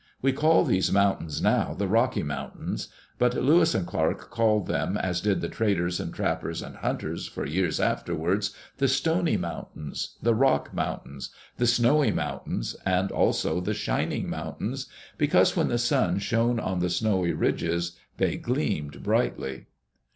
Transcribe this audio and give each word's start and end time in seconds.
We 0.19 0.33
call 0.33 0.63
these 0.65 0.91
mountains 0.91 1.43
now 1.43 1.75
the 1.75 1.87
Rocky 1.87 2.23
Mountains; 2.23 2.87
but 3.19 3.35
Lewis 3.35 3.75
and 3.75 3.85
Clark 3.85 4.31
called 4.31 4.65
them, 4.65 4.97
as 4.97 5.21
did 5.21 5.41
the 5.41 5.47
traders 5.47 5.99
and 5.99 6.11
trappers 6.11 6.63
and 6.63 6.77
hunters 6.77 7.27
for 7.27 7.45
years 7.45 7.79
afterwards, 7.79 8.49
the 8.77 8.87
Stony 8.87 9.37
Mountains, 9.37 10.17
the 10.19 10.33
Rock 10.33 10.73
Mountains, 10.73 11.29
the 11.57 11.67
Snowy 11.67 12.09
Mountains, 12.09 12.75
and 12.83 13.11
also 13.11 13.61
the 13.61 13.75
Shining 13.75 14.27
Mountains, 14.27 14.87
because 15.19 15.55
when 15.55 15.67
the 15.67 15.77
sun 15.77 16.17
shone 16.17 16.59
on 16.59 16.79
the 16.79 16.89
snowy 16.89 17.33
ridges 17.33 17.91
they 18.17 18.37
gleamed 18.37 19.03
brightly. 19.03 19.67